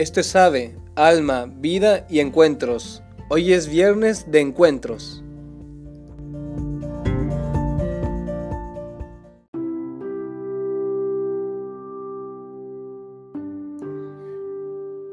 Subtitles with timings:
[0.00, 3.02] Esto es Ave, Alma, Vida y Encuentros.
[3.28, 5.22] Hoy es viernes de encuentros.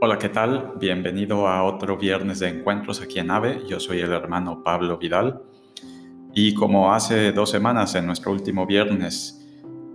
[0.00, 0.74] Hola, ¿qué tal?
[0.78, 3.66] Bienvenido a otro viernes de encuentros aquí en AVE.
[3.68, 5.42] Yo soy el hermano Pablo Vidal.
[6.32, 9.35] Y como hace dos semanas, en nuestro último viernes,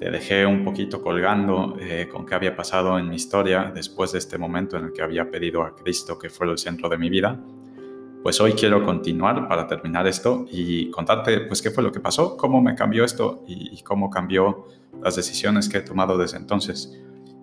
[0.01, 4.17] te dejé un poquito colgando eh, con qué había pasado en mi historia después de
[4.17, 7.07] este momento en el que había pedido a Cristo que fuera el centro de mi
[7.07, 7.39] vida,
[8.23, 12.35] pues hoy quiero continuar para terminar esto y contarte pues qué fue lo que pasó,
[12.35, 14.65] cómo me cambió esto y, cómo cambió
[15.03, 16.99] las decisiones que he tomado desde entonces.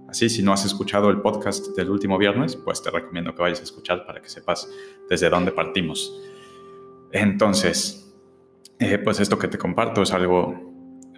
[0.09, 3.61] Así, si no has escuchado el podcast del último viernes, pues te recomiendo que vayas
[3.61, 4.69] a escuchar para que sepas
[5.09, 6.13] desde dónde partimos.
[7.13, 8.17] Entonces,
[8.81, 10.68] eh, pues esto que te comparto es algo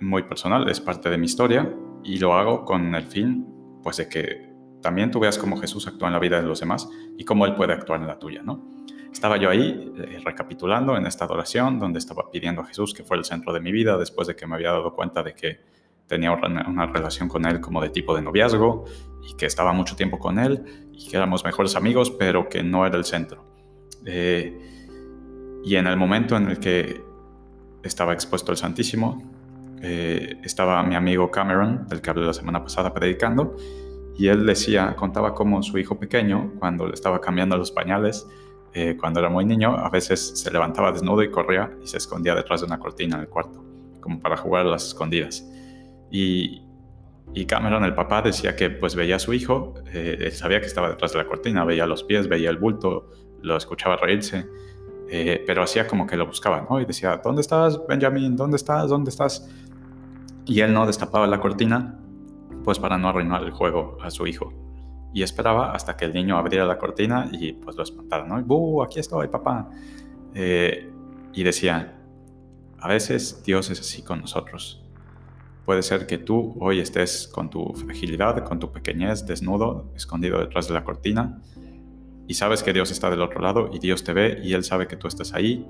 [0.01, 1.73] muy personal, es parte de mi historia
[2.03, 3.47] y lo hago con el fin
[3.83, 4.51] pues de que
[4.83, 7.55] también tú veas cómo Jesús actúa en la vida de los demás y cómo Él
[7.55, 8.63] puede actuar en la tuya, ¿no?
[9.13, 13.19] Estaba yo ahí eh, recapitulando en esta adoración donde estaba pidiendo a Jesús que fuera
[13.19, 15.61] el centro de mi vida después de que me había dado cuenta de que
[16.07, 18.85] tenía una, relación con Él como de tipo de noviazgo
[19.29, 22.87] y que estaba mucho tiempo con Él y que éramos mejores amigos, pero que no
[22.87, 23.45] era el centro.
[24.07, 27.03] Eh, y en el momento en el que
[27.83, 29.30] estaba expuesto al Santísimo.
[29.83, 33.57] Eh, estaba mi amigo Cameron, del que hablé la semana pasada predicando,
[34.17, 38.27] y él decía, contaba cómo su hijo pequeño, cuando le estaba cambiando los pañales,
[38.73, 42.35] eh, cuando era muy niño, a veces se levantaba desnudo y corría y se escondía
[42.35, 43.65] detrás de una cortina en el cuarto,
[44.01, 45.45] como para jugar a las escondidas.
[46.11, 46.63] Y,
[47.33, 50.67] y Cameron, el papá, decía que pues veía a su hijo, eh, él sabía que
[50.67, 53.11] estaba detrás de la cortina, veía los pies, veía el bulto,
[53.43, 54.47] lo escuchaba reírse,
[55.09, 56.81] eh, pero hacía como que lo buscaba, ¿no?
[56.81, 58.37] Y decía, ¿dónde estás, Benjamin?
[58.37, 58.91] ¿Dónde estás?
[58.91, 59.49] ¿Dónde estás?
[60.51, 61.97] Y él no destapaba la cortina,
[62.65, 64.53] pues para no arruinar el juego a su hijo.
[65.15, 68.41] Y esperaba hasta que el niño abriera la cortina y pues lo espantara, ¿no?
[68.41, 68.83] Y, ¡buh!
[68.83, 69.71] Aquí estoy, papá.
[70.35, 70.91] Eh,
[71.33, 71.97] y decía,
[72.81, 74.85] a veces Dios es así con nosotros.
[75.65, 80.67] Puede ser que tú hoy estés con tu fragilidad, con tu pequeñez, desnudo, escondido detrás
[80.67, 81.41] de la cortina,
[82.27, 84.89] y sabes que Dios está del otro lado y Dios te ve y Él sabe
[84.89, 85.65] que tú estás ahí,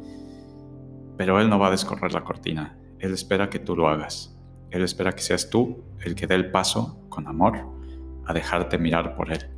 [1.19, 4.40] pero Él no va a descorrer la cortina, Él espera que tú lo hagas,
[4.71, 7.59] Él espera que seas tú el que dé el paso con amor
[8.27, 9.49] a dejarte mirar por Él.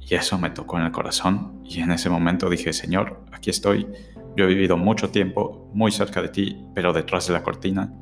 [0.00, 3.88] Y eso me tocó en el corazón y en ese momento dije, Señor, aquí estoy,
[4.36, 7.92] yo he vivido mucho tiempo muy cerca de ti, pero detrás de la cortina,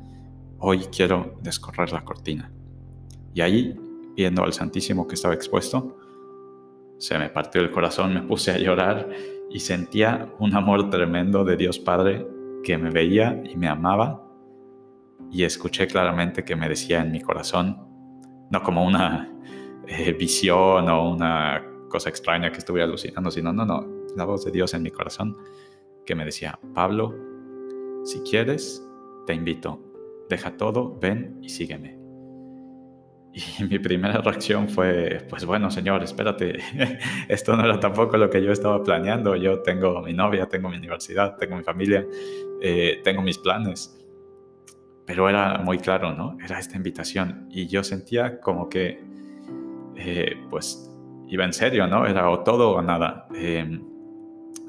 [0.59, 2.51] hoy quiero descorrer la cortina.
[3.33, 3.79] Y ahí,
[4.15, 5.97] viendo al Santísimo que estaba expuesto,
[6.99, 9.09] se me partió el corazón, me puse a llorar
[9.49, 12.25] y sentía un amor tremendo de Dios Padre
[12.63, 14.24] que me veía y me amaba
[15.35, 17.77] y escuché claramente que me decía en mi corazón,
[18.49, 19.29] no como una
[19.87, 23.85] eh, visión o una cosa extraña que estuve alucinando, sino, no, no,
[24.15, 25.35] la voz de Dios en mi corazón
[26.05, 27.13] que me decía, Pablo,
[28.05, 28.87] si quieres,
[29.27, 29.81] te invito,
[30.29, 31.99] deja todo, ven y sígueme.
[33.33, 36.59] Y mi primera reacción fue, pues bueno, señor, espérate,
[37.27, 39.35] esto no era tampoco lo que yo estaba planeando.
[39.35, 42.07] Yo tengo mi novia, tengo mi universidad, tengo mi familia,
[42.61, 44.04] eh, tengo mis planes.
[45.05, 46.37] Pero era muy claro, ¿no?
[46.43, 47.47] Era esta invitación.
[47.51, 49.03] Y yo sentía como que,
[49.95, 50.91] eh, pues,
[51.27, 52.05] iba en serio, ¿no?
[52.05, 53.27] Era o todo o nada.
[53.33, 53.83] Em,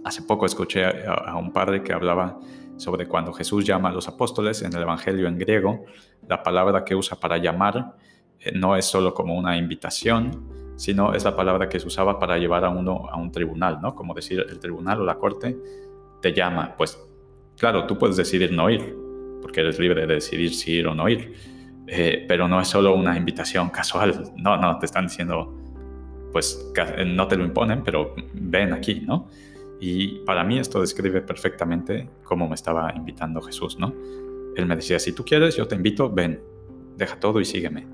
[0.05, 2.39] hace poco escuché a, un padre que hablaba
[2.77, 5.85] sobre cuando Jesús llama a los apóstoles en el Evangelio en griego,
[6.29, 7.95] la palabra que usa para llamar
[8.39, 12.37] eh, no es solo como una invitación, sino es la palabra que se usaba para
[12.37, 13.95] llevar a uno a un tribunal, ¿no?
[13.95, 15.57] Como decir, el tribunal o la corte
[16.21, 16.75] te llama.
[16.77, 17.03] Pues
[17.57, 19.06] claro, tú puedes decidir no ir,
[19.47, 21.33] porque eres libre de decidir si ir o no ir,
[21.87, 25.57] eh, pero no es solo una invitación casual, no, no, te están diciendo,
[26.33, 26.73] pues
[27.07, 29.29] no te lo imponen, pero ven aquí, ¿no?
[29.81, 33.95] Y para mí esto describe perfectamente cómo me estaba invitando Jesús, ¿no?
[34.57, 36.41] Él me decía, si tú quieres, yo te invito, ven,
[36.97, 37.87] deja todo y sígueme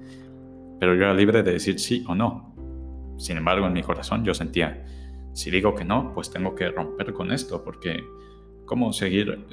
[0.82, 2.56] pero yo era libre de decir sí o no.
[3.16, 4.84] Sin embargo, en mi corazón yo sentía,
[5.32, 8.02] si digo que no, pues tengo que romper con esto, porque
[8.64, 9.46] ¿cómo seguir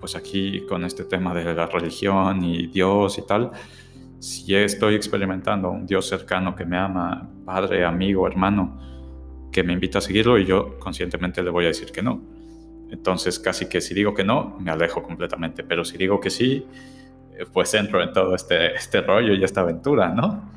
[0.00, 3.50] pues aquí con este tema de la religión y Dios y tal?
[4.18, 8.78] Si estoy experimentando un Dios cercano que me ama, padre, amigo, hermano,
[9.52, 12.20] que me invita a seguirlo y yo conscientemente le voy a decir que no.
[12.90, 16.66] Entonces, casi que si digo que no, me alejo completamente, pero si digo que sí,
[17.36, 20.50] eh, pues entro en todo este, este rollo y esta aventura, ¿no?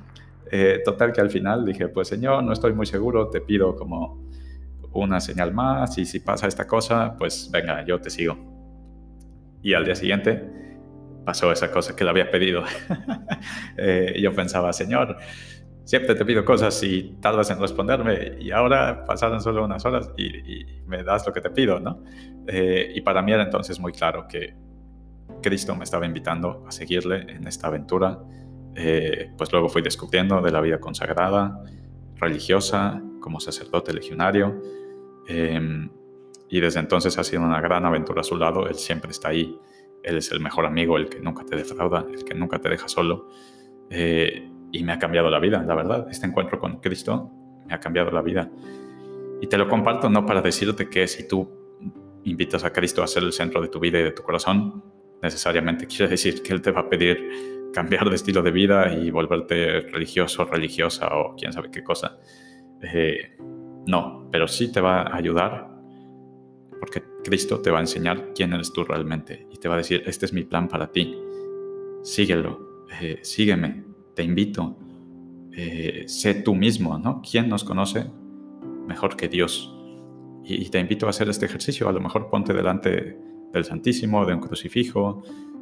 [0.49, 4.21] Eh, total que al final dije, pues Señor, no estoy muy seguro, te pido como
[4.93, 8.50] una señal más y si pasa esta cosa, pues venga, yo te sigo.
[9.62, 10.62] Y al día siguiente
[11.25, 12.63] pasó esa cosa que le había pedido.
[13.78, 15.18] eh, yo pensaba, Señor,
[15.84, 20.66] siempre te pido cosas y tardas en responderme y ahora pasaron solo unas horas y,
[20.86, 22.04] me das lo que te pido, ¿no?
[22.48, 24.54] Eh, y para mí era entonces muy claro que
[25.42, 28.19] Cristo me estaba invitando a seguirle en esta aventura.
[28.75, 31.63] Eh, pues luego fui descubriendo de la vida consagrada,
[32.16, 34.62] religiosa, como sacerdote legionario.
[35.28, 35.90] Em,
[36.51, 38.68] y desde entonces ha sido una gran aventura a su lado.
[38.68, 39.57] Él siempre está ahí.
[40.03, 42.89] Él es el mejor amigo, el que nunca te defrauda, el que nunca te deja
[42.89, 43.30] solo.
[43.89, 46.07] Eh, y me ha cambiado la vida, la verdad.
[46.12, 47.31] Este encuentro con Cristo
[47.65, 48.51] me ha cambiado la vida.
[49.39, 51.50] Y te lo comparto no para decirte que si tú
[52.25, 54.83] invitas a Cristo a ser el centro de tu vida y de tu corazón,
[55.24, 59.09] necesariamente quiere decir que Él te va a pedir cambiar de estilo de vida y
[59.09, 62.19] volverte religioso, religiosa o quién sabe qué cosa.
[62.81, 63.38] Eh,
[63.88, 65.70] no, pero sí te va a ayudar
[66.81, 70.01] porque Cristo te va a enseñar quién eres tú realmente y te va a decir,
[70.07, 71.16] este es mi plan para ti,
[72.01, 73.86] síguelo, eh, sígueme,
[74.16, 74.75] te invito,
[75.54, 77.22] eh, sé tú mismo, ¿no?
[77.22, 78.07] ¿Quién nos conoce
[78.88, 79.74] mejor que Dios?
[80.44, 83.16] Y, te invito a hacer este ejercicio, a lo mejor ponte delante
[83.54, 85.22] del Santísimo, de un crucifijo,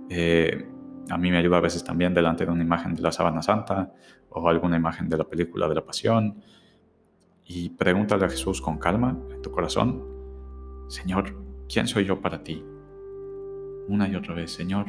[0.10, 0.66] eh,
[1.10, 3.94] a mí me ayuda a veces también delante de una imagen de la sábana santa
[4.30, 6.42] o alguna imagen de la película de la pasión
[7.44, 10.19] y pregúntale a Jesús con calma en tu corazón,
[10.90, 11.36] Señor,
[11.72, 12.66] ¿quién soy yo para ti?
[13.88, 14.88] Una y otra vez, Señor,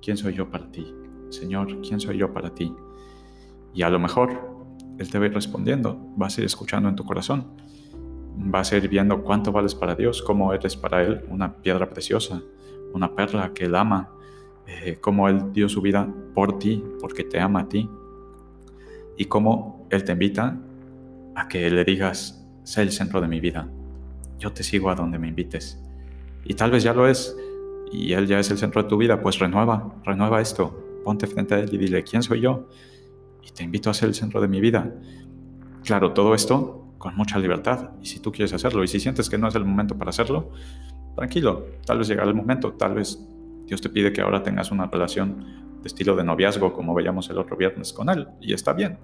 [0.00, 0.94] ¿quién soy yo para ti?
[1.28, 2.72] Señor, ¿quién soy yo para ti?
[3.74, 4.30] Y a lo mejor
[4.96, 7.48] Él te va a ir respondiendo, vas a ir escuchando en tu corazón,
[8.36, 12.40] vas a ir viendo cuánto vales para Dios, cómo eres para Él una piedra preciosa,
[12.92, 14.10] una perla que Él ama,
[14.68, 17.90] eh, cómo Él dio su vida por ti, porque te ama a ti,
[19.16, 20.56] y cómo Él te invita
[21.34, 23.68] a que le digas, sé el centro de mi vida,
[24.44, 25.80] yo te sigo a donde me invites.
[26.44, 27.34] Y tal vez ya lo es,
[27.90, 31.54] y Él ya es el centro de tu vida, pues renueva, renueva esto, ponte frente
[31.54, 32.68] a Él y dile, ¿quién soy yo?
[33.42, 34.92] Y te invito a ser el centro de mi vida.
[35.82, 37.92] Claro, todo esto con mucha libertad.
[38.02, 40.50] Y si tú quieres hacerlo y si sientes que no es el momento para hacerlo,
[41.16, 43.18] tranquilo, tal vez llegará el momento, tal vez
[43.64, 47.38] Dios te pide que ahora tengas una relación de estilo de noviazgo como veíamos el
[47.38, 48.28] otro viernes con Él.
[48.42, 48.98] Y está bien.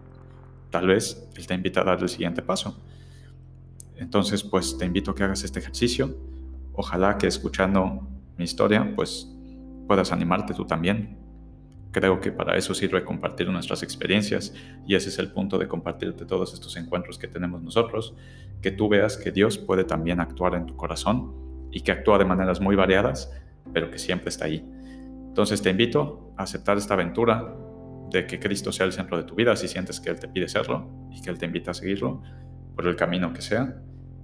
[0.69, 2.77] Tal vez Él te invita a dar el siguiente paso.
[4.01, 6.17] Entonces, pues te invito a que hagas este ejercicio.
[6.73, 9.31] Ojalá que escuchando mi historia, pues
[9.87, 11.21] puedas animarte tú también
[11.93, 14.55] Creo que para eso sirve compartir nuestras experiencias
[14.87, 18.15] y ese es el punto de compartirte todos estos encuentros que tenemos nosotros,
[18.63, 21.35] que tú veas que Dios puede también actuar en tu corazón
[21.73, 23.33] y que actúa de maneras muy variadas,
[23.73, 24.65] pero que siempre está ahí.
[25.29, 27.57] Entonces te invito a aceptar esta aventura
[28.11, 30.49] de que Cristo sea el centro de tu vida si sientes que Él te pide
[30.49, 32.23] serlo y que Él te invita a seguirlo
[32.77, 33.83] por el camino que sea.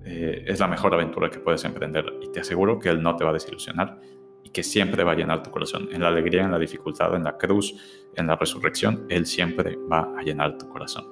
[0.09, 3.25] Eh, es la mejor aventura que puedes emprender y te aseguro que Él no te
[3.25, 3.99] va a desilusionar
[4.45, 5.89] y que siempre va a llenar tu corazón.
[5.91, 7.75] En la alegría, en la dificultad, en la cruz,
[8.15, 11.05] en la resurrección, Él siempre va a llenar tu corazón.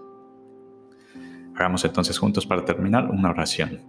[1.56, 3.80] Hagamos entonces juntos para terminar una oración.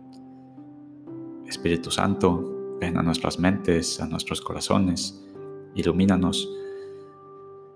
[1.46, 5.24] Espíritu Santo, ven a nuestras mentes, a nuestros corazones,
[5.76, 6.50] ilumínanos.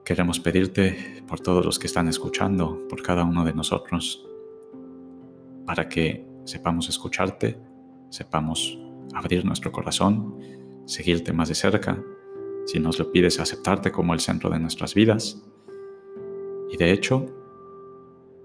[0.03, 4.25] Queremos pedirte por todos los que están escuchando, por cada uno de nosotros,
[5.67, 7.57] para que sepamos escucharte,
[8.09, 8.77] sepamos
[9.13, 10.37] abrir nuestro corazón
[10.89, 12.03] seguirte más de cerca,
[12.65, 15.41] si nos lo pides aceptarte como el centro de nuestras vidas.
[16.71, 17.27] Y de hecho,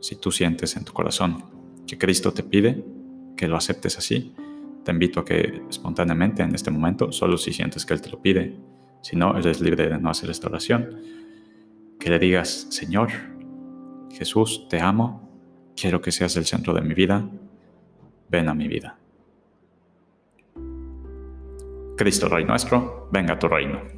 [0.00, 1.43] si tú sientes en tu corazón
[1.86, 2.84] que Cristo te pide
[3.36, 4.34] que lo aceptes así,
[4.84, 8.20] te invito a que espontáneamente en este momento, solo si sientes que Él te lo
[8.20, 8.56] pide,
[9.01, 11.01] si no, eres libre de no hacer esta oración,
[11.98, 13.08] que le digas, Señor,
[14.10, 15.31] Jesús, te amo,
[15.74, 17.29] quiero que seas el centro de mi vida,
[18.34, 18.96] ven a mi vida.
[21.96, 23.94] Cristo Rey nuestro, venga tu reino.